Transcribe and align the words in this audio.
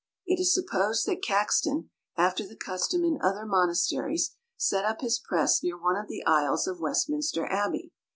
It 0.25 0.39
is 0.39 0.51
supposed 0.51 1.05
that 1.05 1.21
Caxton, 1.21 1.91
after 2.17 2.43
the 2.43 2.55
custom 2.55 3.03
in 3.03 3.21
other 3.21 3.45
monasteries, 3.45 4.31
set 4.57 4.83
up 4.83 5.01
his 5.01 5.19
press 5.19 5.61
near 5.61 5.79
one 5.79 5.95
of 5.95 6.07
the 6.07 6.25
aisles 6.25 6.65
of 6.65 6.79
Westminster 6.79 7.45
Abbey. 7.45 7.91